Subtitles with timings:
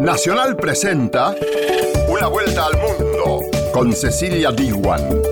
[0.00, 1.34] Nacional presenta
[2.08, 3.40] Una vuelta al mundo
[3.72, 5.22] con Cecilia Diwan.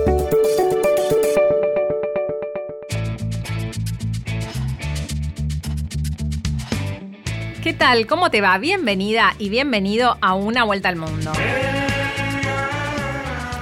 [7.61, 8.07] ¿Qué tal?
[8.07, 8.57] ¿Cómo te va?
[8.57, 11.31] Bienvenida y bienvenido a Una vuelta al mundo.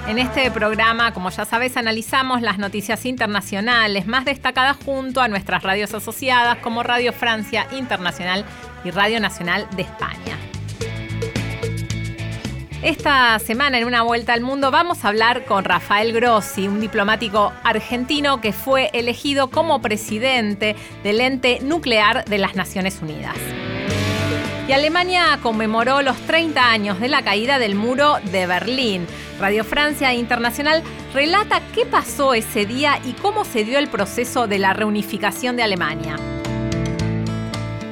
[0.07, 5.61] En este programa, como ya sabes, analizamos las noticias internacionales más destacadas junto a nuestras
[5.61, 8.43] radios asociadas como Radio Francia Internacional
[8.83, 10.37] y Radio Nacional de España.
[12.81, 17.51] Esta semana en una vuelta al mundo vamos a hablar con Rafael Grossi, un diplomático
[17.63, 23.35] argentino que fue elegido como presidente del ente nuclear de las Naciones Unidas.
[24.69, 29.07] Y Alemania conmemoró los 30 años de la caída del muro de Berlín.
[29.41, 30.81] Radio Francia Internacional
[31.13, 35.63] relata qué pasó ese día y cómo se dio el proceso de la reunificación de
[35.63, 36.38] Alemania.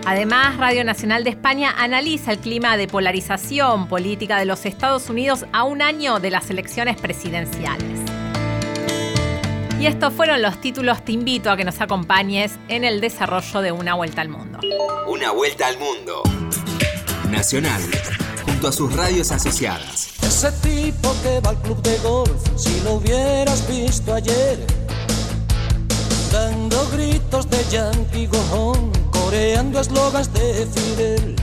[0.09, 5.45] Además, Radio Nacional de España analiza el clima de polarización política de los Estados Unidos
[5.51, 7.99] a un año de las elecciones presidenciales.
[9.81, 11.03] Y estos fueron los títulos.
[11.03, 14.59] Te invito a que nos acompañes en el desarrollo de Una Vuelta al Mundo.
[15.07, 16.23] Una Vuelta al Mundo.
[17.29, 17.81] Nacional,
[18.45, 20.13] junto a sus radios asociadas.
[20.23, 24.65] Ese tipo que va al club de golf, si lo hubieras visto ayer,
[26.31, 31.35] dando gritos de Yankee Gojón eslogans de Fidel.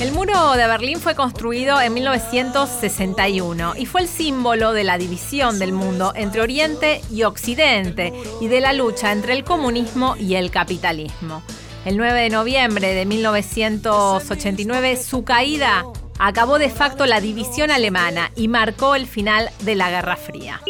[0.00, 5.58] El muro de Berlín fue construido en 1961 y fue el símbolo de la división
[5.58, 10.50] del mundo entre Oriente y Occidente y de la lucha entre el comunismo y el
[10.50, 11.42] capitalismo.
[11.84, 15.84] El 9 de noviembre de 1989, su caída
[16.18, 20.60] acabó de facto la división alemana y marcó el final de la Guerra Fría.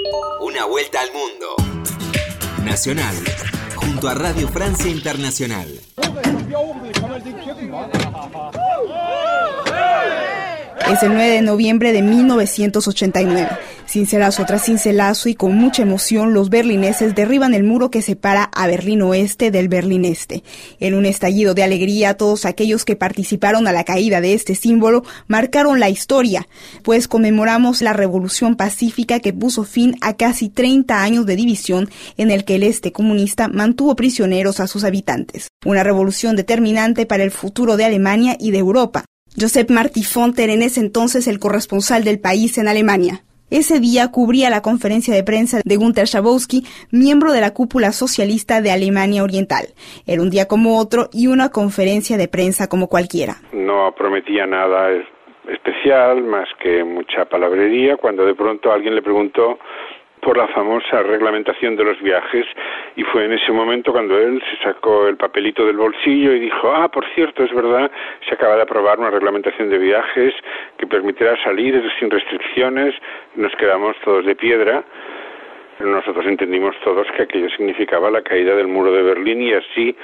[0.41, 1.56] Una vuelta al mundo.
[2.64, 3.14] Nacional
[3.84, 5.69] junto a Radio Francia Internacional.
[10.91, 13.48] Es el 9 de noviembre de 1989.
[13.92, 18.67] Cincelazo tras cincelazo y con mucha emoción, los berlineses derriban el muro que separa a
[18.67, 20.42] Berlín Oeste del Berlín Este.
[20.80, 25.05] En un estallido de alegría, todos aquellos que participaron a la caída de este símbolo
[25.27, 26.48] marcaron la historia,
[26.83, 32.30] pues conmemoramos la revolución pacífica que puso fin a casi 30 años de división en
[32.30, 35.48] el que el este comunista mantuvo prisioneros a sus habitantes.
[35.67, 39.05] Una revolución determinante para el futuro de Alemania y de Europa.
[39.38, 43.22] Josep Martí Fonter, en ese entonces el corresponsal del país en Alemania.
[43.52, 48.63] Ese día cubría la conferencia de prensa de Gunther Schabowski, miembro de la cúpula socialista
[48.63, 49.67] de Alemania Oriental.
[50.07, 53.35] Era un día como otro y una conferencia de prensa como cualquiera.
[53.52, 54.89] No prometía nada
[55.46, 59.58] especial, más que mucha palabrería, cuando de pronto alguien le preguntó
[60.22, 62.46] por la famosa reglamentación de los viajes
[62.94, 66.72] y fue en ese momento cuando él se sacó el papelito del bolsillo y dijo,
[66.72, 67.90] ah, por cierto, es verdad,
[68.28, 70.32] se acaba de aprobar una reglamentación de viajes
[70.78, 72.94] que permitirá salir sin restricciones,
[73.34, 74.84] nos quedamos todos de piedra.
[75.80, 79.96] Nosotros entendimos todos que aquello significaba la caída del muro de Berlín y así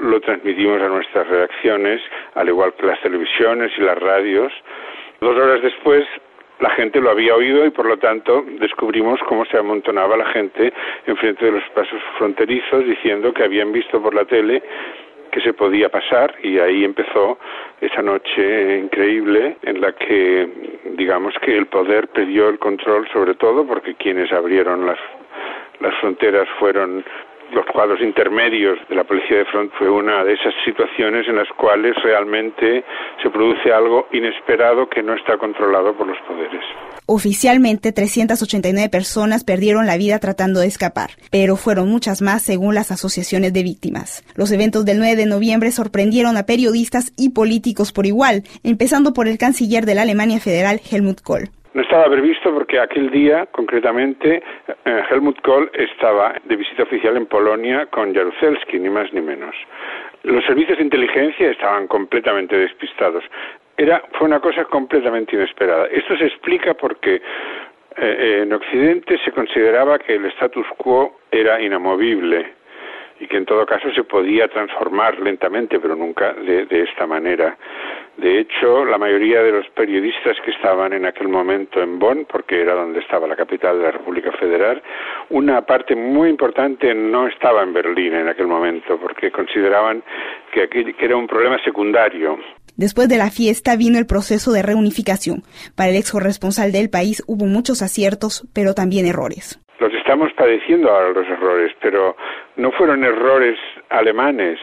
[0.00, 2.00] lo transmitimos a nuestras redacciones,
[2.34, 4.50] al igual que las televisiones y las radios.
[5.20, 6.06] Dos horas después
[6.60, 10.72] la gente lo había oído y por lo tanto descubrimos cómo se amontonaba la gente
[11.06, 14.62] enfrente de los pasos fronterizos diciendo que habían visto por la tele
[15.30, 17.38] que se podía pasar y ahí empezó
[17.80, 20.48] esa noche increíble en la que
[20.96, 24.98] digamos que el poder perdió el control sobre todo porque quienes abrieron las
[25.80, 27.04] las fronteras fueron
[27.52, 31.48] los cuadros intermedios de la policía de front fue una de esas situaciones en las
[31.56, 32.84] cuales realmente
[33.22, 36.62] se produce algo inesperado que no está controlado por los poderes.
[37.06, 42.90] Oficialmente, 389 personas perdieron la vida tratando de escapar, pero fueron muchas más según las
[42.90, 44.22] asociaciones de víctimas.
[44.34, 49.26] Los eventos del 9 de noviembre sorprendieron a periodistas y políticos por igual, empezando por
[49.26, 51.50] el canciller de la Alemania Federal, Helmut Kohl.
[51.78, 54.42] No estaba previsto porque aquel día, concretamente,
[54.84, 59.54] eh, Helmut Kohl estaba de visita oficial en Polonia con Jaruzelski, ni más ni menos.
[60.24, 63.22] Los servicios de inteligencia estaban completamente despistados.
[63.76, 65.86] Era, fue una cosa completamente inesperada.
[65.92, 67.20] Esto se explica porque eh,
[67.96, 72.57] eh, en Occidente se consideraba que el status quo era inamovible
[73.20, 77.56] y que en todo caso se podía transformar lentamente, pero nunca de, esta manera.
[78.16, 82.60] De hecho, la mayoría de los periodistas que estaban en aquel momento en Bonn, porque
[82.60, 84.82] era donde estaba la capital de la República Federal,
[85.30, 90.02] una parte muy importante no estaba en Berlín en aquel momento, porque consideraban
[90.52, 92.38] que, que era un problema secundario.
[92.76, 95.42] Después de la fiesta vino el proceso de reunificación.
[95.76, 99.60] Para el ex corresponsal del país hubo muchos aciertos, pero también errores
[100.08, 102.16] estamos padeciendo ahora los errores, pero
[102.58, 103.58] no fueron errores
[103.88, 104.58] alemanes,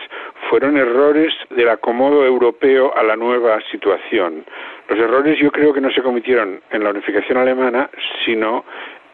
[0.50, 4.46] fueron errores del acomodo europeo a la nueva situación.
[4.90, 7.90] Los errores yo creo que no se cometieron en la unificación alemana,
[8.26, 8.66] sino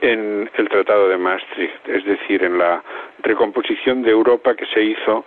[0.01, 2.83] en el Tratado de Maastricht, es decir, en la
[3.19, 5.25] recomposición de Europa que se hizo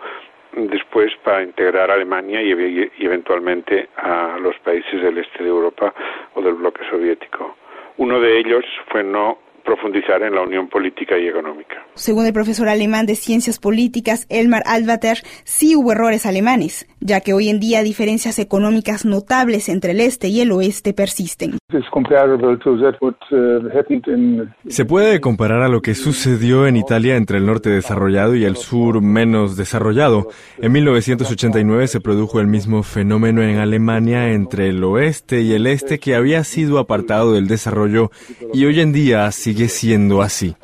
[0.56, 2.50] después para integrar a Alemania y,
[2.98, 5.94] eventualmente a los países del este de Europa
[6.34, 7.56] o del bloque soviético.
[7.98, 11.84] Uno de ellos fue no profundizar en la unión política y económica.
[11.94, 17.32] Según el profesor alemán de ciencias políticas Elmar Alvater, sí hubo errores alemanes, ya que
[17.32, 21.58] hoy en día diferencias económicas notables entre el este y el oeste persisten.
[24.68, 28.56] Se puede comparar a lo que sucedió en Italia entre el norte desarrollado y el
[28.56, 30.28] sur menos desarrollado.
[30.58, 35.98] En 1989 se produjo el mismo fenómeno en Alemania entre el oeste y el este
[35.98, 38.10] que había sido apartado del desarrollo
[38.52, 40.54] y hoy en día sigue siendo así.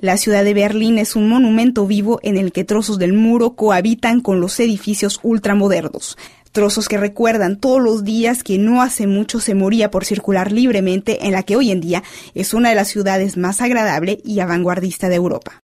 [0.00, 4.20] La ciudad de Berlín es un monumento vivo en el que trozos del muro cohabitan
[4.20, 6.16] con los edificios ultramodernos.
[6.52, 11.26] Trozos que recuerdan todos los días que no hace mucho se moría por circular libremente
[11.26, 12.02] en la que hoy en día
[12.34, 15.62] es una de las ciudades más agradable y vanguardista de Europa.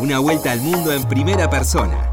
[0.00, 2.09] Una vuelta al mundo en primera persona.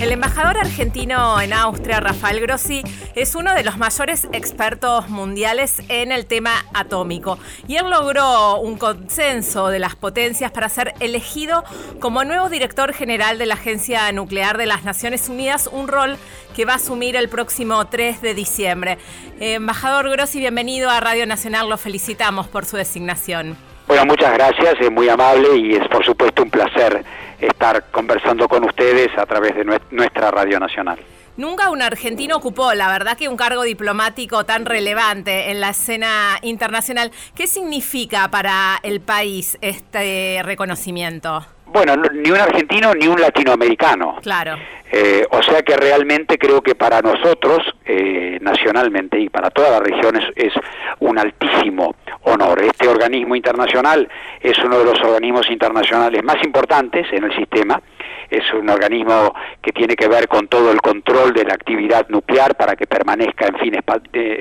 [0.00, 2.82] El embajador argentino en Austria, Rafael Grossi,
[3.14, 7.38] es uno de los mayores expertos mundiales en el tema atómico
[7.68, 11.64] y él logró un consenso de las potencias para ser elegido
[12.00, 16.16] como nuevo director general de la Agencia Nuclear de las Naciones Unidas, un rol
[16.56, 18.96] que va a asumir el próximo 3 de diciembre.
[19.38, 23.69] embajador Grossi, bienvenido a Radio Nacional, lo felicitamos por su designación.
[23.90, 27.04] Bueno, muchas gracias, es muy amable y es por supuesto un placer
[27.40, 30.96] estar conversando con ustedes a través de nuestra Radio Nacional.
[31.36, 36.38] Nunca un argentino ocupó, la verdad, que un cargo diplomático tan relevante en la escena
[36.42, 37.10] internacional.
[37.34, 41.44] ¿Qué significa para el país este reconocimiento?
[41.72, 44.16] Bueno, ni un argentino ni un latinoamericano.
[44.22, 44.56] Claro.
[44.92, 49.80] Eh, o sea que realmente creo que para nosotros, eh, nacionalmente y para todas las
[49.80, 50.52] regiones, es
[50.98, 52.60] un altísimo honor.
[52.64, 54.08] Este organismo internacional
[54.40, 57.80] es uno de los organismos internacionales más importantes en el sistema
[58.30, 62.54] es un organismo que tiene que ver con todo el control de la actividad nuclear
[62.56, 63.80] para que permanezca en fines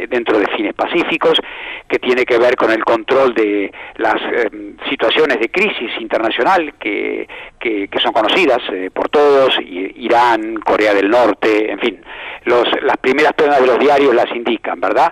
[0.10, 1.40] dentro de fines pacíficos,
[1.88, 7.28] que tiene que ver con el control de las em, situaciones de crisis internacional que,
[7.60, 12.02] que, son conocidas eh, por todos, Irán, Corea del Norte, en fin,
[12.46, 15.12] los, las primeras páginas de los diarios las indican, ¿verdad?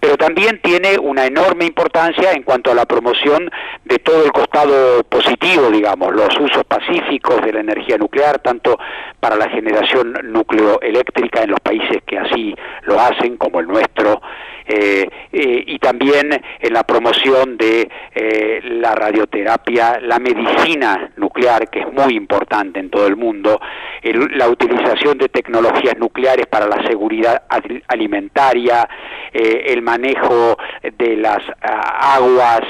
[0.00, 3.50] Pero también tiene una enorme importancia en cuanto a la promoción
[3.84, 8.78] de todo el costado positivo, digamos, los usos pacíficos de la energía nuclear, tanto
[9.18, 14.22] para la generación nucleoeléctrica en los países que así lo hacen, como el nuestro,
[14.70, 16.30] eh, eh, y también
[16.60, 22.90] en la promoción de eh, la radioterapia, la medicina nuclear, que es muy importante en
[22.90, 23.58] todo el mundo,
[24.02, 27.42] la utilización de tecnologías nucleares para la seguridad
[27.88, 28.88] alimentaria,
[29.32, 30.56] el manejo
[30.96, 32.60] de las ah, aguas,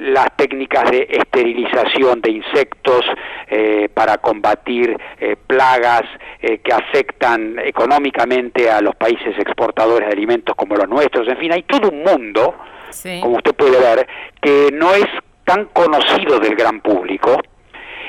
[0.00, 3.04] las técnicas de esterilización de insectos
[3.94, 4.96] para combatir
[5.46, 6.02] plagas
[6.40, 11.62] que afectan económicamente a los países exportadores de alimentos como los nuestros, en fin, hay
[11.62, 12.54] todo un mundo,
[13.20, 14.06] como usted puede ver,
[14.40, 15.06] que no es
[15.44, 17.40] tan conocido del gran público,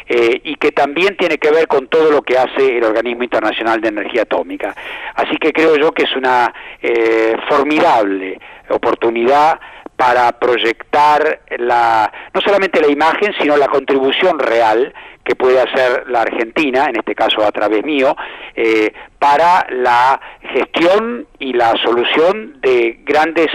[0.08, 3.80] eh, y que también tiene que ver con todo lo que hace el Organismo Internacional
[3.80, 4.76] de Energía Atómica.
[5.16, 8.38] Así que creo yo que es una eh, formidable
[8.70, 9.60] oportunidad
[9.96, 14.94] para proyectar la, no solamente la imagen, sino la contribución real
[15.24, 18.16] que puede hacer la Argentina, en este caso a través mío,
[18.56, 20.20] eh, para la
[20.54, 23.50] gestión y la solución de grandes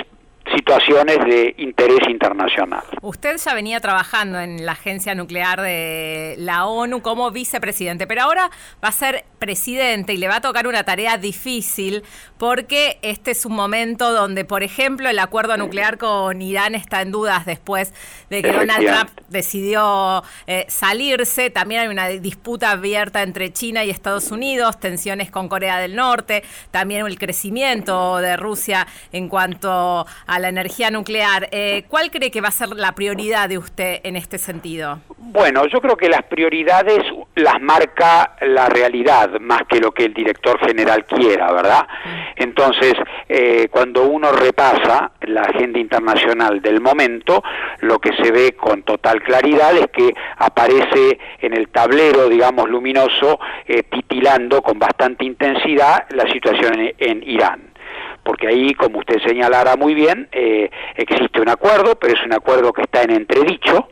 [0.54, 2.82] situaciones de interés internacional.
[3.02, 8.50] Usted ya venía trabajando en la Agencia Nuclear de la ONU como vicepresidente, pero ahora
[8.82, 12.02] va a ser presidente y le va a tocar una tarea difícil
[12.38, 17.10] porque este es un momento donde, por ejemplo, el acuerdo nuclear con Irán está en
[17.10, 17.92] dudas después
[18.30, 21.50] de que Donald Trump decidió eh, salirse.
[21.50, 26.42] También hay una disputa abierta entre China y Estados Unidos, tensiones con Corea del Norte,
[26.70, 31.48] también el crecimiento de Rusia en cuanto a la energía nuclear.
[31.50, 35.00] Eh, ¿Cuál cree que va a ser la prioridad de usted en este sentido?
[35.18, 40.14] Bueno, yo creo que las prioridades las marca la realidad más que lo que el
[40.14, 41.86] director general quiera, ¿verdad?
[42.36, 42.94] Entonces,
[43.28, 47.42] eh, cuando uno repasa la agenda internacional del momento,
[47.80, 53.38] lo que se ve con total claridad es que aparece en el tablero, digamos, luminoso,
[53.66, 57.75] eh, titilando con bastante intensidad la situación en Irán
[58.26, 62.72] porque ahí, como usted señalara muy bien, eh, existe un acuerdo, pero es un acuerdo
[62.72, 63.88] que está en entredicho,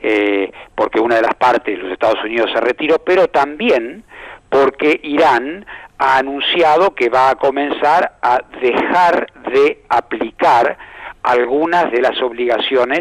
[0.00, 4.04] eh, porque una de las partes, los Estados Unidos, se retiró, pero también
[4.48, 5.66] porque Irán
[5.98, 10.78] ha anunciado que va a comenzar a dejar de aplicar
[11.24, 13.00] algunas de las obligaciones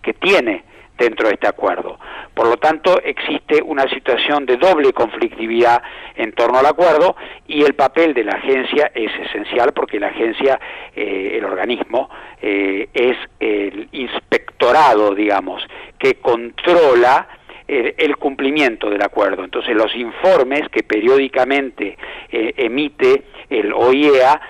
[0.00, 0.64] que tiene
[0.96, 1.98] dentro de este acuerdo.
[2.34, 5.82] Por lo tanto, existe una situación de doble conflictividad
[6.16, 10.60] en torno al acuerdo y el papel de la agencia es esencial porque la agencia,
[10.94, 12.10] eh, el organismo,
[12.40, 15.62] eh, es el inspectorado, digamos,
[15.98, 17.28] que controla
[17.66, 19.42] el, cumplimiento del acuerdo.
[19.42, 21.96] Entonces, los informes que periódicamente
[22.30, 24.40] eh, emite el OIEA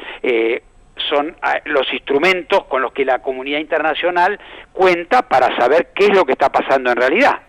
[1.08, 4.38] son ah, los instrumentos con los que la comunidad internacional
[4.72, 7.40] cuenta para saber qué es lo que está pasando en realidad.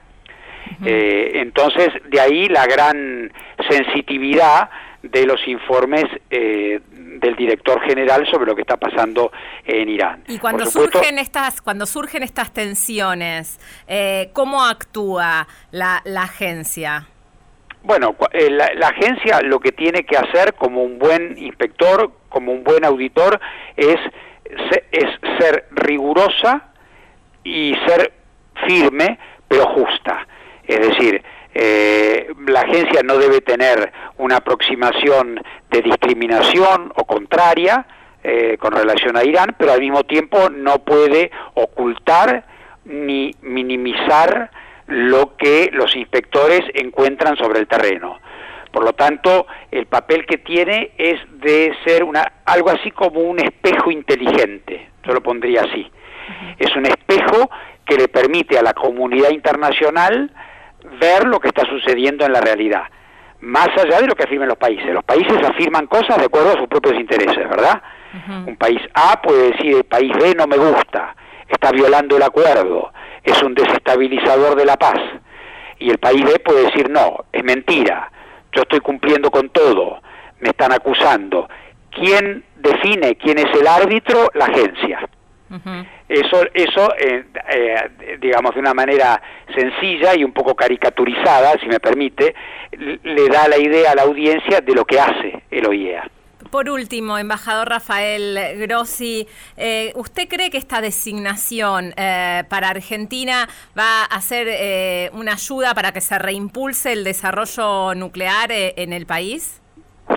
[0.83, 3.31] Eh, entonces, de ahí la gran
[3.69, 4.69] sensitividad
[5.03, 9.31] de los informes eh, del director general sobre lo que está pasando
[9.63, 10.23] en Irán.
[10.27, 17.07] Y cuando surgen estas, cuando surgen estas tensiones, eh, ¿cómo actúa la, agencia?
[17.85, 22.63] Bueno, la, la, agencia lo que tiene que hacer como un buen inspector, como un
[22.63, 23.39] buen auditor,
[23.77, 23.97] es,
[24.91, 25.05] es
[25.39, 26.71] ser rigurosa
[27.43, 28.11] y ser
[28.67, 30.27] firme, pero justa.
[30.67, 31.23] Es decir,
[31.53, 35.39] eh, la agencia no debe tener una aproximación
[35.69, 37.85] de discriminación o contraria
[38.23, 42.45] eh, con relación a Irán, pero al mismo tiempo no puede ocultar
[42.83, 44.49] ni minimizar
[44.87, 48.19] lo que los inspectores encuentran sobre el terreno.
[48.71, 53.39] Por lo tanto, el papel que tiene es de ser una, algo así como un
[53.39, 55.89] espejo inteligente, yo lo pondría así.
[56.59, 57.49] Es un espejo
[57.85, 60.31] que le permite a la comunidad internacional
[60.99, 62.83] ver lo que está sucediendo en la realidad,
[63.41, 64.93] más allá de lo que afirmen los países.
[64.93, 67.81] Los países afirman cosas de acuerdo a sus propios intereses, ¿verdad?
[68.45, 71.15] Un país A puede decir el país B no me gusta,
[71.47, 72.91] está violando el acuerdo,
[73.25, 74.99] es un desestabilizador de la paz.
[75.79, 78.11] Y el país B puede decir no, es mentira,
[78.51, 80.01] yo estoy cumpliendo con todo,
[80.39, 81.49] me están acusando.
[81.91, 84.29] ¿Quién define quién es el árbitro?
[84.33, 85.07] La agencia.
[86.09, 89.21] Eso, eso eh, eh, digamos, de una manera
[89.55, 92.35] sencilla y un poco caricaturizada, si me permite,
[92.71, 96.09] le da la idea a la audiencia de lo que hace el OIEA.
[96.55, 104.21] Por último, embajador Rafael Grossi, eh, ¿usted cree que esta designación para Argentina va a
[104.21, 109.61] ser una ayuda para que se reimpulse el desarrollo nuclear en el país?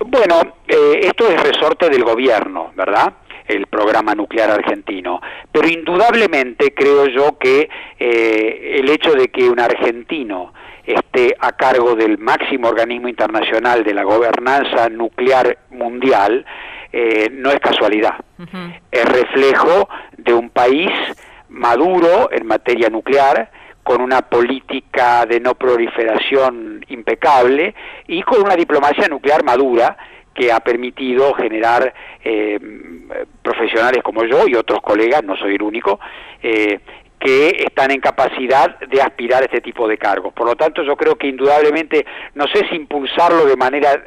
[0.07, 3.15] Bueno, esto es resorte del gobierno, ¿verdad?
[3.49, 5.21] El programa nuclear argentino.
[5.51, 10.53] Pero indudablemente creo yo que eh, el hecho de que un argentino
[10.85, 16.47] esté a cargo del máximo organismo internacional de la gobernanza nuclear mundial
[16.93, 18.15] eh, no es casualidad.
[18.91, 20.91] Es reflejo de un país
[21.49, 23.51] maduro en materia nuclear,
[23.83, 27.75] con una política de no proliferación impecable
[28.07, 29.97] y con una diplomacia nuclear madura
[30.39, 31.93] que ha permitido generar
[32.23, 32.61] eh,
[33.43, 35.99] profesionales como yo y otros colegas, no soy el único,
[36.41, 36.79] eh,
[37.19, 40.33] que están en capacidad de aspirar a este tipo de cargos.
[40.33, 44.01] Por lo tanto, yo creo que indudablemente, no sé si impulsarlo de manera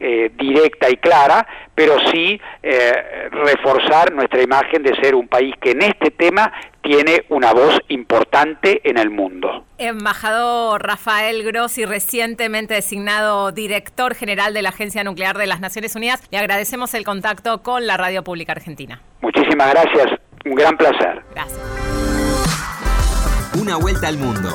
[0.00, 5.72] eh, directa y clara, pero sí eh, reforzar nuestra imagen de ser un país que
[5.72, 6.52] en este tema
[6.82, 9.64] tiene una voz importante en el mundo.
[9.78, 16.22] Embajador Rafael Grossi, recientemente designado director general de la Agencia Nuclear de las Naciones Unidas,
[16.30, 19.00] le agradecemos el contacto con la Radio Pública Argentina.
[19.20, 21.22] Muchísimas gracias, un gran placer.
[21.34, 21.60] Gracias.
[23.60, 24.50] Una vuelta al mundo,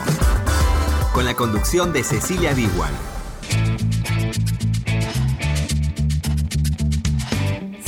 [1.14, 3.13] con la conducción de Cecilia Biguan.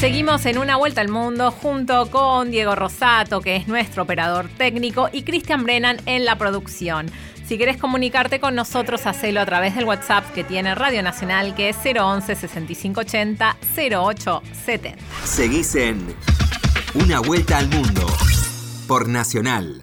[0.06, 5.10] Seguimos en una vuelta al mundo junto con Diego Rosato, que es nuestro operador técnico,
[5.12, 7.10] y Cristian Brennan en la producción.
[7.48, 11.70] Si quieres comunicarte con nosotros, hacelo a través del WhatsApp que tiene Radio Nacional, que
[11.70, 15.04] es 011 6580 0870.
[15.24, 16.06] Seguís en
[16.94, 18.06] Una vuelta al mundo
[18.88, 19.82] por Nacional.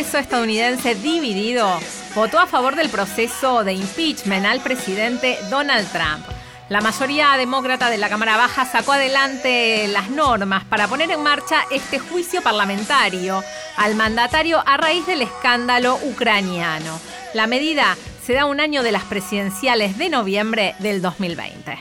[0.00, 1.68] Congreso estadounidense dividido
[2.14, 6.24] votó a favor del proceso de impeachment al presidente Donald Trump.
[6.70, 11.64] La mayoría demócrata de la Cámara Baja sacó adelante las normas para poner en marcha
[11.70, 13.44] este juicio parlamentario
[13.76, 16.98] al mandatario a raíz del escándalo ucraniano.
[17.34, 21.76] La medida se da un año de las presidenciales de noviembre del 2020.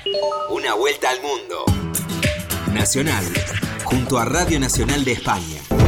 [0.50, 1.64] Una vuelta al mundo.
[2.74, 3.24] Nacional
[3.86, 5.79] junto a Radio Nacional de España.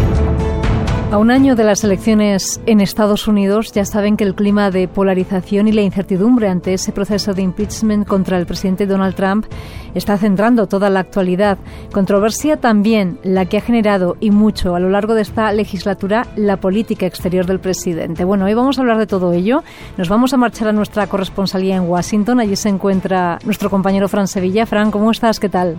[1.11, 4.87] A un año de las elecciones en Estados Unidos, ya saben que el clima de
[4.87, 9.45] polarización y la incertidumbre ante ese proceso de impeachment contra el presidente Donald Trump
[9.93, 11.57] está centrando toda la actualidad.
[11.91, 16.61] Controversia también la que ha generado y mucho a lo largo de esta legislatura la
[16.61, 18.23] política exterior del presidente.
[18.23, 19.63] Bueno, hoy vamos a hablar de todo ello.
[19.97, 22.39] Nos vamos a marchar a nuestra corresponsalía en Washington.
[22.39, 24.65] Allí se encuentra nuestro compañero Fran Sevilla.
[24.65, 25.41] Fran, ¿cómo estás?
[25.41, 25.75] ¿Qué tal?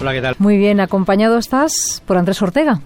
[0.00, 0.34] Hola, ¿qué tal?
[0.40, 2.80] Muy bien, acompañado estás por Andrés Ortega.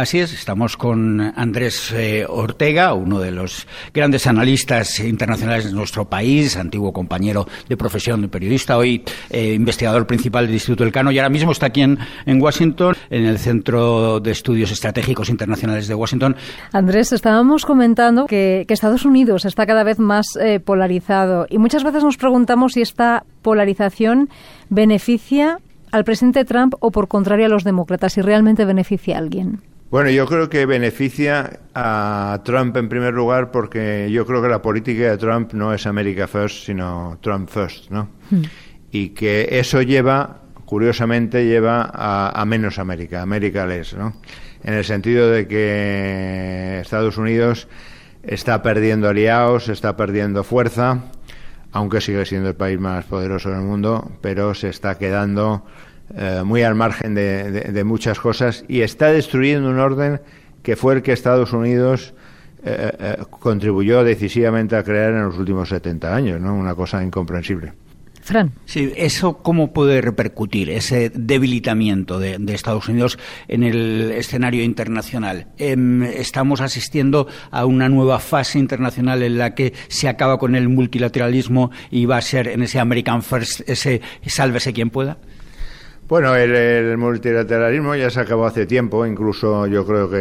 [0.00, 6.06] Así es, estamos con Andrés eh, Ortega, uno de los grandes analistas internacionales de nuestro
[6.06, 11.18] país, antiguo compañero de profesión de periodista, hoy eh, investigador principal del Instituto Elcano y
[11.18, 16.34] ahora mismo está aquí en, Washington, en el Centro de Estudios Estratégicos Internacionales de Washington.
[16.72, 22.02] Andrés, estábamos comentando que, Estados Unidos está cada vez más eh, polarizado y muchas veces
[22.04, 24.30] nos preguntamos si esta polarización
[24.70, 25.58] beneficia
[25.92, 29.60] al presidente Trump o por contrario a los demócratas, si realmente beneficia a alguien.
[29.90, 34.62] Bueno, yo creo que beneficia a Trump en primer lugar porque yo creo que la
[34.62, 38.08] política de Trump no es America First, sino Trump First, ¿no?
[38.30, 38.42] Hmm.
[38.92, 44.14] Y que eso lleva, curiosamente, lleva a, menos América, América less, ¿no?
[44.62, 47.66] En el sentido de que Estados Unidos
[48.22, 51.02] está perdiendo aliados, está perdiendo fuerza,
[51.72, 55.64] aunque sigue siendo el país más poderoso del mundo, pero se está quedando
[56.16, 60.20] eh, muy al margen de, muchas cosas y está destruyendo un orden
[60.62, 62.14] que fue el que Estados Unidos
[62.64, 66.54] eh, eh, contribuyó decisivamente a crear en los últimos 70 años, ¿no?
[66.54, 67.72] Una cosa incomprensible.
[68.22, 68.52] Fran.
[68.66, 75.46] Sí, ¿eso cómo puede repercutir, ese debilitamiento de, Estados Unidos en el escenario internacional?
[75.58, 80.68] Em, estamos asistiendo a una nueva fase internacional en la que se acaba con el
[80.68, 85.18] multilateralismo y va a ser en ese American First, ese sálvese quien pueda.
[86.10, 90.18] Bueno, el, multilateralismo ya se acabó hace tiempo, incluso yo creo que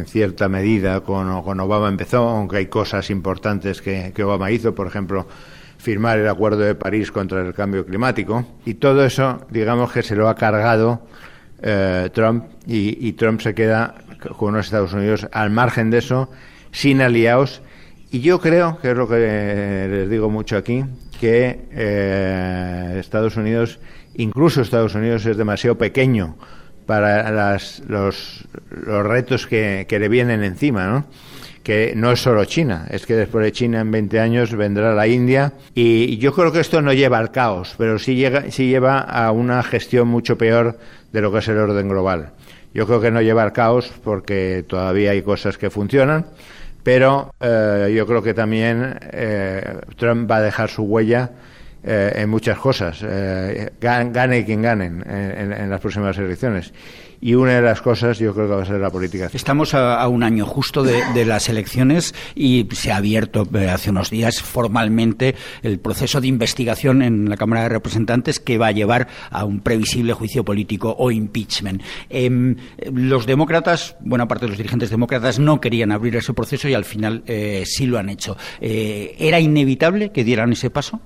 [0.00, 5.26] en cierta medida con, Obama empezó, aunque hay cosas importantes que, Obama hizo, por ejemplo,
[5.78, 10.14] firmar el Acuerdo de París contra el cambio climático, y todo eso, digamos que se
[10.14, 11.06] lo ha cargado
[11.62, 13.94] eh, Trump, y, Trump se queda
[14.36, 16.28] con los Estados Unidos al margen de eso,
[16.70, 17.62] sin aliados,
[18.10, 20.84] y yo creo, que es lo que les digo mucho aquí,
[21.18, 23.80] que eh, Estados Unidos
[24.16, 26.36] incluso Estados Unidos es demasiado pequeño
[26.86, 28.46] para las, los,
[28.86, 31.06] retos que, que, le vienen encima, ¿no?
[31.64, 35.08] que no es solo China, es que después de China en 20 años vendrá la
[35.08, 39.00] India y yo creo que esto no lleva al caos, pero sí, llega, sí lleva
[39.00, 40.78] a una gestión mucho peor
[41.10, 42.32] de lo que es el orden global.
[42.74, 46.26] Yo creo que no lleva al caos porque todavía hay cosas que funcionan,
[46.82, 51.30] pero eh, yo creo que también eh, Trump va a dejar su huella
[51.86, 56.72] eh, en muchas cosas, eh, gane quien gane en, las próximas elecciones.
[57.20, 59.28] Y una de las cosas yo creo que va a ser la política.
[59.32, 64.08] Estamos a, un año justo de, las elecciones y se ha abierto eh, hace unos
[64.08, 69.08] días formalmente el proceso de investigación en la Cámara de Representantes que va a llevar
[69.30, 71.82] a un previsible juicio político o impeachment.
[72.08, 72.56] Em,
[72.92, 76.84] los demócratas, buena parte de los dirigentes demócratas, no querían abrir ese proceso y al
[76.86, 77.24] final
[77.64, 78.36] sí lo han hecho.
[78.60, 81.00] ¿Era inevitable que dieran ese paso?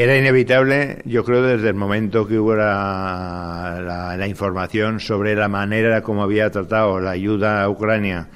[0.00, 6.22] Era inevitable, yo creo, desde el momento que hubo la, información sobre la manera como
[6.22, 8.28] había tratado la ayuda a Ucrania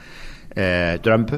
[0.57, 1.31] eh, Trump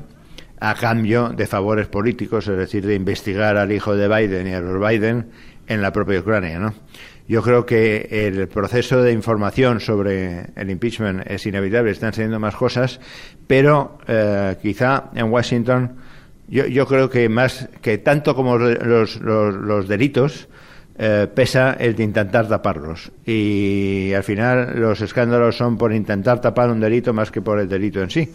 [0.60, 4.60] a cambio de favores políticos, es decir, de investigar al hijo de Biden y a
[4.60, 5.26] los Biden
[5.66, 6.72] en la propia Ucrania, ¿no?
[7.28, 12.56] Yo creo que el proceso de información sobre el impeachment es inevitable, están saliendo más
[12.56, 12.98] cosas,
[13.46, 15.98] pero eh, quizá en Washington
[16.48, 20.48] yo, yo creo que más que tanto como los, los, delitos,
[20.96, 23.10] eh, pesa el de intentar taparlos.
[23.24, 27.68] Y al final los escándalos son por intentar tapar un delito más que por el
[27.68, 28.32] delito en sí.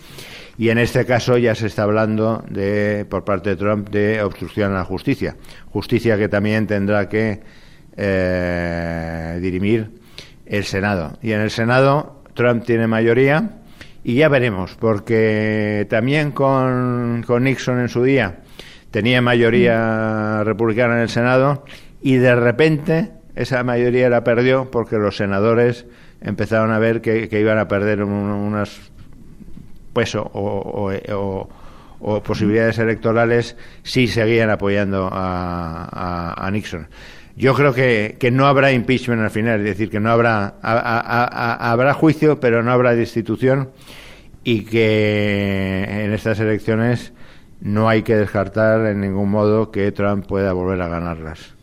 [0.57, 4.73] Y en este caso ya se está hablando de, por parte de Trump de obstrucción
[4.73, 5.37] a la justicia.
[5.71, 7.39] Justicia que también tendrá que
[7.95, 9.91] eh, dirimir
[10.45, 11.17] el Senado.
[11.21, 13.58] Y en el Senado Trump tiene mayoría
[14.03, 18.39] y ya veremos, porque también con, Nixon en su día
[18.91, 21.65] tenía mayoría republicana en el Senado
[22.01, 25.85] y de repente esa mayoría la perdió porque los senadores
[26.21, 28.91] empezaron a ver que, iban a perder unas
[29.93, 31.49] pues o,
[32.23, 36.87] posibilidades electorales si seguían apoyando a Nixon.
[37.39, 41.93] Yo creo que, que, no habrá impeachment al final, es decir, que no habrá, habrá
[41.93, 43.69] juicio, pero no habrá destitución
[44.43, 47.13] y que en estas elecciones
[47.61, 51.55] no hay que descartar en ningún modo que Trump pueda volver a ganarlas.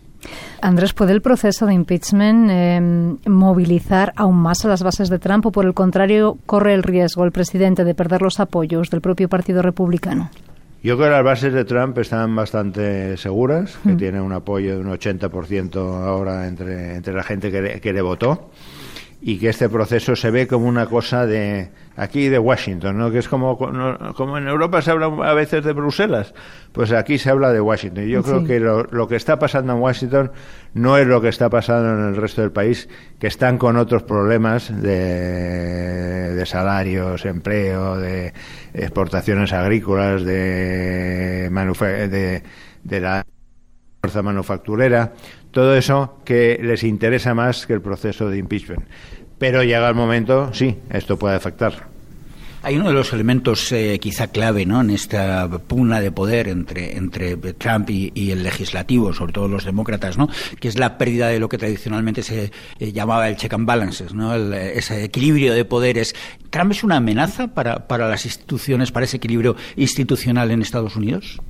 [0.63, 5.45] Andrés, ¿puede el proceso de impeachment em, movilizar aún más a las bases de Trump
[5.45, 9.29] o por el contrario corre el riesgo el presidente de perder los apoyos del propio
[9.29, 10.31] Partido Republicano?
[10.87, 13.97] Yo creo que las bases de Trump están bastante seguras, que mm.
[13.97, 18.51] tiene un apoyo de un 80% ahora entre, entre la gente que que le votó
[19.27, 23.11] y que este proceso se ve como una cosa de aquí de Washington, ¿no?
[23.11, 26.33] que es como, como en Europa se habla a veces de Bruselas,
[26.71, 28.05] pues aquí se habla de Washington.
[28.05, 30.31] Y yo creo que lo, que está pasando en Washington
[30.75, 34.05] no es lo que está pasando en el resto del país, que están con otros
[34.05, 38.33] problemas de, de salarios, empleo, de
[38.75, 42.43] exportaciones agrícolas, de, de,
[42.85, 43.27] de la
[44.01, 45.15] fuerza manufacturera,
[45.51, 48.85] todo eso que les interesa más que el proceso de impeachment.
[49.39, 51.97] Pero llega el momento, sí, esto puede afectar.
[52.63, 54.81] Hay uno de los elementos eh, quizá clave ¿no?
[54.81, 60.19] en esta pugna de poder entre, entre Trump y, el legislativo, sobre todo los demócratas,
[60.19, 60.29] ¿no?
[60.59, 64.15] que es la pérdida de lo que tradicionalmente se eh, llamaba el check and balances,
[64.15, 64.35] ¿no?
[64.35, 66.17] ese equilibrio de poderes.
[66.51, 71.41] ¿Trump es una amenaza para, para las instituciones, para ese equilibrio institucional en Estados Unidos?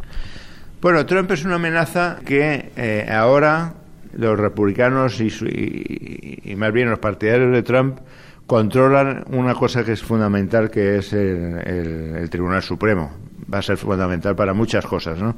[0.83, 3.73] Bueno, Trump es una amenaza que eh, ahora
[4.17, 7.99] los republicanos y, más bien los partidarios de Trump
[8.47, 13.11] controlan una cosa que es fundamental, que es el, Tribunal Supremo.
[13.53, 15.37] Va a ser fundamental para muchas cosas, ¿no?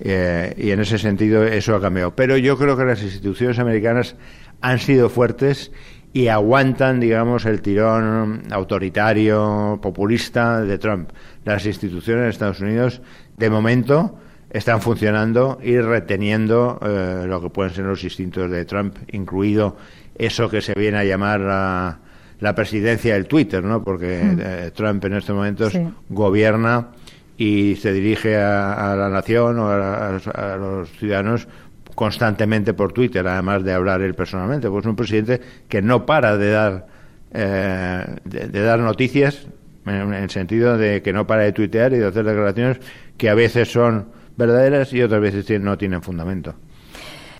[0.00, 2.14] Eh, y en ese sentido eso ha cambiado.
[2.16, 4.16] Pero yo creo que las instituciones americanas
[4.60, 5.70] han sido fuertes
[6.12, 11.10] y aguantan, digamos, el tirón autoritario, populista de Trump.
[11.44, 13.02] Las instituciones de Estados Unidos,
[13.36, 14.18] de momento,
[14.54, 19.76] están funcionando y reteniendo eh, lo que pueden ser los instintos de Trump, incluido
[20.16, 23.82] eso que se viene a llamar la, presidencia del Twitter, ¿no?
[23.82, 24.40] Porque hmm.
[24.40, 25.72] eh, Trump en estos momentos
[26.08, 26.90] gobierna
[27.36, 31.48] y se dirige a, la nación o a, los ciudadanos
[31.96, 34.70] constantemente por Twitter, además de hablar él personalmente.
[34.70, 36.86] Pues un presidente que no para de dar
[37.32, 39.48] eh, de, dar noticias
[39.84, 42.78] en el sentido de que no para de tuitear y de hacer declaraciones
[43.16, 46.54] que a veces son verdaderas y otras veces no tienen fundamento.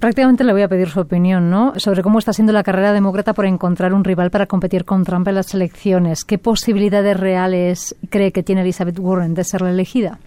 [0.00, 1.72] Prácticamente le voy a pedir su opinión, ¿no?
[1.76, 5.26] Sobre cómo está siendo la carrera demócrata por encontrar un rival para competir con Trump
[5.28, 6.24] en las elecciones.
[6.24, 10.18] ¿Qué posibilidades reales cree que tiene Elizabeth Warren de ser la elegida?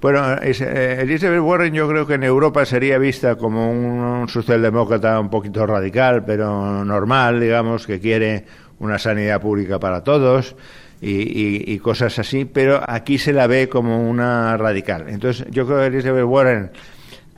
[0.00, 5.30] Bueno, eh, Elizabeth Warren yo creo que en Europa sería vista como un socialdemócrata un
[5.30, 8.44] poquito radical, pero normal, digamos, que quiere
[8.80, 10.56] una sanidad pública para todos,
[11.06, 15.06] y, cosas así, pero aquí se la ve como una radical.
[15.08, 16.70] Entonces, yo creo que Elizabeth Warren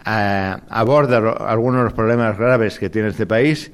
[0.07, 3.73] eh, aborda algunos de los problemas graves que tiene este país,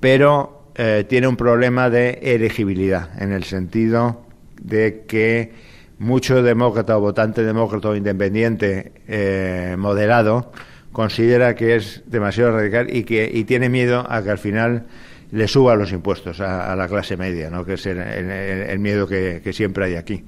[0.00, 4.24] pero eh, tiene un problema de elegibilidad, en el sentido
[4.62, 5.52] de que
[5.98, 10.52] mucho demócrata o votante demócrata o independiente eh, moderado
[10.92, 14.84] considera que es demasiado radical y que y tiene miedo a que al final
[15.34, 17.64] le suba los impuestos a, la clase media, ¿no?
[17.64, 20.24] que es el, miedo que, siempre hay aquí.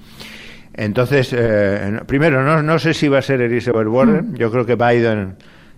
[0.75, 4.33] Entonces, eh, primero, no, no, sé si va a ser Elizabeth Warren.
[4.33, 4.35] Mm.
[4.35, 5.37] Yo creo que Biden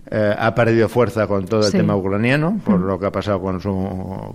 [0.09, 2.87] eh, ha perdido fuerza con todo el tema ucraniano, por mm.
[2.87, 3.71] lo que ha pasado con, su,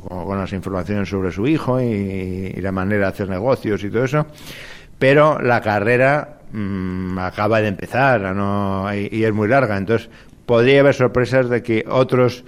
[0.09, 4.27] con, las informaciones sobre su hijo y, la manera de hacer negocios y todo eso.
[4.99, 9.77] Pero la carrera mm, acaba de empezar no, y es muy larga.
[9.77, 10.09] Entonces,
[10.47, 12.45] podría haber sorpresas de que otros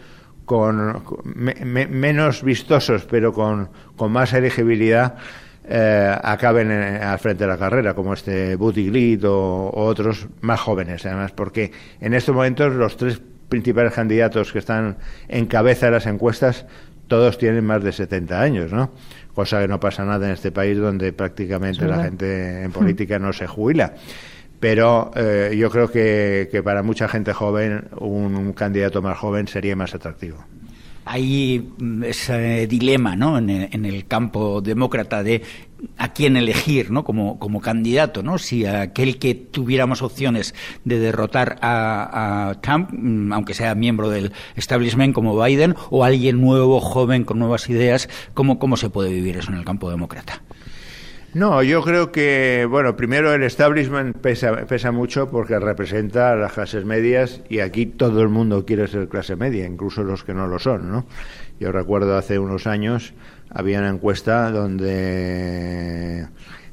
[0.46, 1.02] con,
[1.35, 5.16] menos vistosos, pero con, con más elegibilidad,
[5.68, 11.04] eh, acaben al frente de la carrera, como este Buttigieg o, o, otros más jóvenes,
[11.04, 14.96] además, porque en estos momentos los tres principales candidatos que están
[15.28, 16.64] en cabeza de las encuestas,
[17.09, 18.92] todos tienen más de 70 años, ¿no?
[19.35, 23.32] Cosa que no pasa nada en este país donde prácticamente la gente en política no
[23.32, 23.94] se jubila
[24.61, 29.95] pero eh, yo creo que, para mucha gente joven un, candidato más joven sería más
[29.95, 30.38] atractivo.
[31.05, 33.38] Hay mm, ese dilema ¿no?
[33.38, 35.42] en, el, campo demócrata de
[35.99, 37.05] a quién elegir ¿no?
[37.05, 38.38] como, como candidato, ¿no?
[38.38, 44.33] si aquel que tuviéramos opciones de derrotar a, a, Trump, mm, aunque sea miembro del
[44.57, 49.37] establishment como Biden, o alguien nuevo, joven, con nuevas ideas, ¿cómo, cómo se puede vivir
[49.37, 50.42] eso en el campo demócrata?
[51.37, 56.55] No, yo creo que, bueno, primero el establishment pesa, pesa mucho porque representa a las
[56.55, 60.46] clases medias y aquí todo el mundo quiere ser clase media, incluso los que no
[60.46, 61.05] lo son, ¿no?
[61.61, 63.12] Yo recuerdo hace unos años
[63.51, 66.27] había una encuesta donde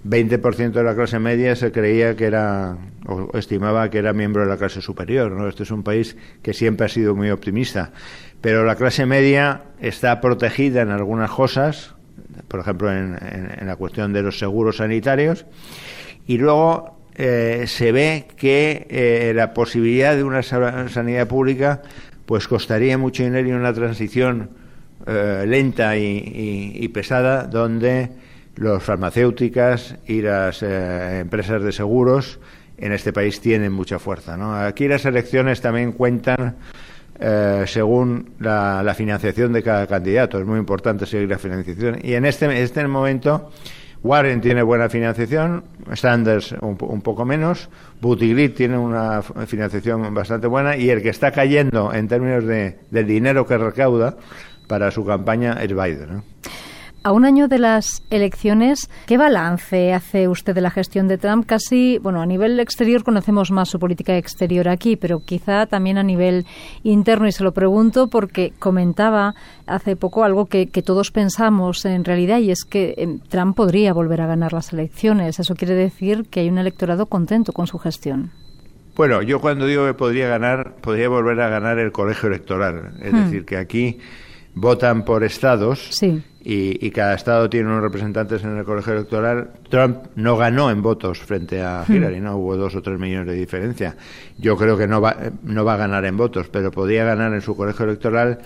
[0.08, 4.47] 20% de la clase media se creía que era, o estimaba que era miembro de
[4.47, 5.49] la clase superior, ¿no?
[5.49, 7.91] Este es un país que siempre ha sido muy optimista,
[8.39, 11.92] pero la clase media está protegida en algunas cosas,
[12.48, 13.17] por ejemplo, en,
[13.62, 15.46] la cuestión de los seguros sanitarios,
[16.28, 21.82] y luego eh, se ve que eh, la posibilidad de una sanidad pública
[22.26, 24.50] pues costaría mucho dinero y una transición
[25.06, 28.10] eh, lenta y, pesada donde
[28.56, 32.39] los farmacéuticas y las eh, empresas de seguros
[32.78, 34.38] en este país tienen mucha fuerza.
[34.38, 34.56] ¿no?
[34.56, 36.56] Aquí las elecciones también cuentan
[37.19, 40.39] eh, según la, financiación de cada candidato.
[40.39, 41.99] Es muy importante seguir la financiación.
[42.02, 43.52] Y en este, este momento,
[44.04, 47.69] Warren tiene buena financiación, Sanders un, poco menos,
[48.02, 53.08] Buttigieg tiene una financiación bastante buena y el que está cayendo en términos de, del
[53.08, 54.17] dinero que recauda
[54.67, 56.23] para su campaña es Biden.
[57.06, 61.46] A un año de las elecciones, ¿qué balance hace usted de la gestión de Trump?
[61.46, 66.04] Casi, bueno, a nivel exterior conocemos más su política exterior aquí, pero quizá también a
[66.04, 66.46] nivel
[66.82, 67.28] interno.
[67.28, 69.36] Y se lo pregunto porque comentaba
[69.68, 74.22] hace poco algo que, todos pensamos en realidad y es que em, Trump podría volver
[74.22, 75.42] a ganar las elecciones.
[75.42, 78.32] Eso quiere decir que hay un electorado contento con su gestión.
[78.96, 82.94] Bueno, yo cuando digo que podría ganar, podría volver a ganar el colegio electoral.
[83.02, 83.24] Es hmm.
[83.26, 84.00] decir, que aquí
[84.56, 85.89] votan por estados
[86.45, 89.51] y, cada estado tiene unos representantes en el colegio electoral.
[89.69, 91.93] Trump no ganó en votos frente a hmm.
[91.93, 92.38] Hillary, ¿no?
[92.38, 93.95] Hubo dos o tres millones de diferencia.
[94.38, 97.41] Yo creo que no va, no va a ganar en votos, pero podría ganar en
[97.41, 98.39] su colegio electoral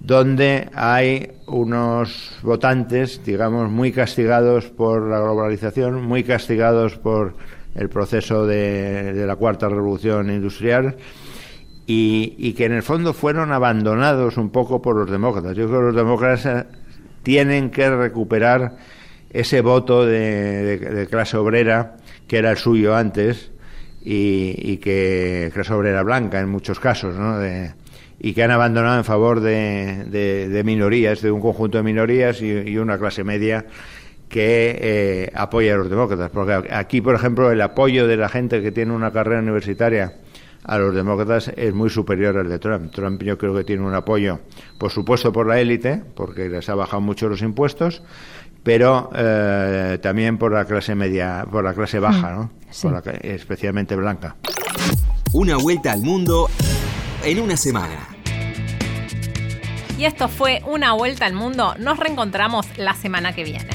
[0.00, 7.34] donde hay unos votantes, digamos, muy castigados por la globalización, muy castigados por
[7.76, 10.96] el proceso de, de la cuarta revolución industrial
[11.86, 15.56] y, que en el fondo fueron abandonados un poco por los demócratas.
[15.56, 16.66] Yo creo que los demócratas
[17.24, 18.76] tienen que recuperar
[19.30, 21.96] ese voto de, clase obrera
[22.28, 23.50] que era el suyo antes
[24.04, 27.40] y, que clase obrera blanca en muchos casos, ¿no?
[28.20, 32.96] y que han abandonado en favor de, minorías, de un conjunto de minorías y, una
[32.98, 33.66] clase media
[34.28, 36.30] que eh, apoya a los demócratas.
[36.30, 40.14] Porque aquí, por ejemplo, el apoyo de la gente que tiene una carrera universitaria
[40.64, 42.92] a los demócratas es muy superior al de Trump.
[42.92, 44.40] Trump yo creo que tiene un apoyo,
[44.78, 48.02] por supuesto, por la élite, porque les ha bajado mucho los impuestos,
[48.62, 52.50] pero eh, también por la clase media, por la clase baja, mm, ¿no?
[53.22, 54.36] Especialmente blanca.
[55.32, 56.48] Una vuelta al mundo
[57.22, 58.08] en una semana.
[59.96, 61.74] Y esto fue Una Vuelta al Mundo.
[61.78, 63.68] Nos reencontramos la semana que viene.